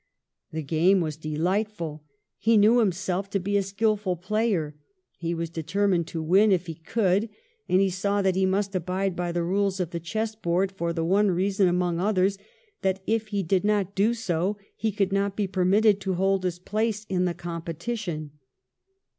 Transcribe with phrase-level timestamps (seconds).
[0.51, 2.03] The game was delightful:
[2.39, 4.75] he knew himself to be a skilful player,
[5.19, 7.29] he was determined, to win if he could;
[7.69, 10.91] and he saw that he must abide by the rules of the chess board for
[10.91, 12.39] the one reason among others
[12.81, 16.45] that if he did not do so he could not be per mitted to hold
[16.45, 18.31] his place in the competition.